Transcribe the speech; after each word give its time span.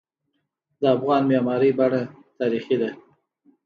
د 0.79 0.83
افغان 0.95 1.21
معماری 1.31 1.71
بڼه 1.79 2.01
تاریخي 2.39 2.75
ده. 2.81 2.89